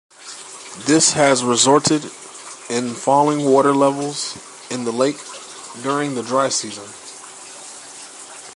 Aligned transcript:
This 0.87 1.13
has 1.13 1.43
resulted 1.43 2.03
in 2.71 2.95
falling 2.95 3.45
water 3.45 3.71
levels 3.71 4.35
in 4.71 4.83
the 4.83 4.91
lake 4.91 5.19
during 5.83 6.15
the 6.15 6.23
dry 6.23 6.49
season. 6.49 6.89